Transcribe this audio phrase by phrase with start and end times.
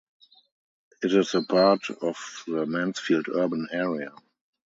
[1.03, 2.15] It is a part of
[2.47, 4.11] the Mansfield Urban Area.